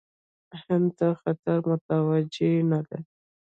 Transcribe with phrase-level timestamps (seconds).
[0.61, 2.99] هند ته خطر متوجه نه دی.